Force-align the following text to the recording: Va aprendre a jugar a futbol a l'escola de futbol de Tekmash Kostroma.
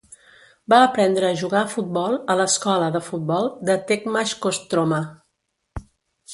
Va 0.73 0.77
aprendre 0.85 1.27
a 1.29 1.35
jugar 1.41 1.59
a 1.65 1.69
futbol 1.73 2.17
a 2.33 2.37
l'escola 2.41 2.89
de 2.97 3.03
futbol 3.11 3.47
de 3.71 3.79
Tekmash 3.93 4.35
Kostroma. 4.47 5.03